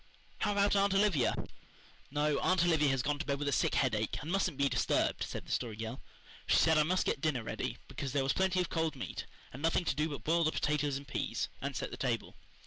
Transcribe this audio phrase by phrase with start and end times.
[0.39, 1.35] How about Aunt Olivia?
[2.09, 5.21] "No, Aunt Olivia has gone to bed with a sick headache and mustn't be disturbed,"
[5.21, 6.01] said the Story Girl.
[6.47, 9.61] "She said I must get dinner ready, because there was plenty of cold meat, and
[9.61, 12.35] nothing to do but boil the potatoes and peas, and set the table.